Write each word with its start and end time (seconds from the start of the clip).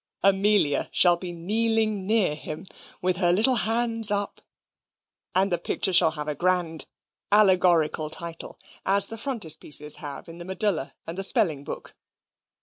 Amelia 0.23 0.89
shall 0.91 1.15
be 1.15 1.31
kneeling 1.31 2.07
near 2.07 2.33
him, 2.33 2.65
with 3.03 3.17
her 3.17 3.31
little 3.31 3.53
hands 3.57 4.09
up; 4.09 4.41
and 5.35 5.51
the 5.51 5.59
picture 5.59 5.93
shall 5.93 6.09
have 6.09 6.27
a 6.27 6.33
grand 6.33 6.87
allegorical 7.31 8.09
title, 8.09 8.57
as 8.83 9.05
the 9.05 9.17
frontispieces 9.19 9.97
have 9.97 10.27
in 10.27 10.39
the 10.39 10.45
Medulla 10.45 10.95
and 11.05 11.19
the 11.19 11.23
spelling 11.23 11.63
book." 11.63 11.93